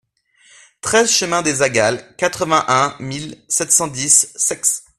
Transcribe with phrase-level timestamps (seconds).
[0.81, 4.83] treize chemin des Agals, quatre-vingt-un mille sept cent dix Saïx